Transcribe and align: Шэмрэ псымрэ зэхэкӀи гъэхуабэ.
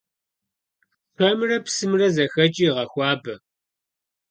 Шэмрэ 1.15 1.57
псымрэ 1.65 2.07
зэхэкӀи 2.15 2.67
гъэхуабэ. 2.75 3.35